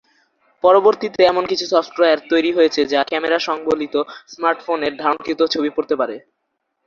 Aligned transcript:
পরবর্তীতে 0.63 1.21
এমন 1.25 1.43
কিছু 1.51 1.65
সফটওয়ার 1.73 2.19
তৈরি 2.31 2.51
হয়েছে 2.53 2.81
যা 2.93 3.01
ক্যামেরা 3.03 3.37
সংবলিত 3.47 3.95
স্মার্টফোনের 4.27 4.93
ধারণকৃত 5.01 5.41
ছবি 5.53 5.69
পড়তে 5.75 5.95
পারে। 6.01 6.15